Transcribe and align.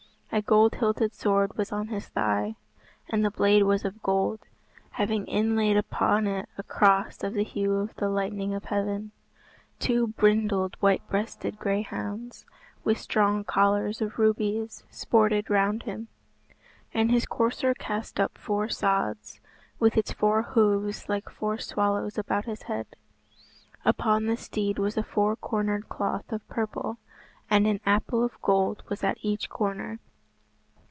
A 0.33 0.41
gold 0.41 0.75
hilted 0.75 1.13
sword 1.13 1.57
was 1.57 1.73
on 1.73 1.89
his 1.89 2.07
thigh, 2.07 2.55
and 3.09 3.25
the 3.25 3.29
blade 3.29 3.63
was 3.63 3.83
of 3.83 4.01
gold, 4.01 4.39
having 4.91 5.25
inlaid 5.27 5.75
upon 5.75 6.25
it 6.25 6.47
a 6.57 6.63
cross 6.63 7.21
of 7.21 7.33
the 7.33 7.43
hue 7.43 7.73
of 7.73 7.93
the 7.95 8.07
lightning 8.07 8.53
of 8.53 8.63
heaven. 8.63 9.11
Two 9.77 10.07
brindled, 10.07 10.77
white 10.79 11.01
breasted 11.09 11.59
greyhounds, 11.59 12.45
with 12.85 12.97
strong 12.97 13.43
collars 13.43 13.99
of 14.01 14.17
rubies, 14.17 14.85
sported 14.89 15.49
round 15.49 15.83
him, 15.83 16.07
and 16.93 17.11
his 17.11 17.25
courser 17.25 17.73
cast 17.73 18.17
up 18.17 18.37
four 18.37 18.69
sods 18.69 19.41
with 19.79 19.97
its 19.97 20.13
four 20.13 20.43
hoofs 20.43 21.09
like 21.09 21.27
four 21.29 21.57
swallows 21.57 22.17
about 22.17 22.45
his 22.45 22.63
head. 22.63 22.87
Upon 23.83 24.27
the 24.27 24.37
steed 24.37 24.79
was 24.79 24.95
a 24.95 25.03
four 25.03 25.35
cornered 25.35 25.89
cloth 25.89 26.31
of 26.31 26.47
purple, 26.47 26.99
and 27.49 27.67
an 27.67 27.81
apple 27.85 28.23
of 28.23 28.41
gold 28.41 28.81
was 28.87 29.03
at 29.03 29.17
each 29.21 29.49
corner. 29.49 29.99